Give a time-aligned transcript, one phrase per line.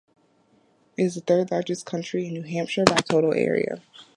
[0.97, 3.83] It is the third-largest county in New Hampshire by total area.